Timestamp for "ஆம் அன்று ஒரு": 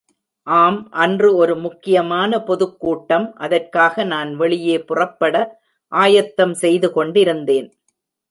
0.47-1.55